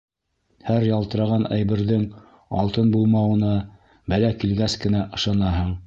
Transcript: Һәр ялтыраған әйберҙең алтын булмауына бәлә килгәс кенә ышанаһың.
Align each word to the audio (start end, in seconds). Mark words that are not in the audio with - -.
Һәр 0.69 0.85
ялтыраған 0.87 1.45
әйберҙең 1.59 2.07
алтын 2.63 2.91
булмауына 2.97 3.55
бәлә 4.15 4.37
килгәс 4.47 4.81
кенә 4.87 5.09
ышанаһың. 5.21 5.75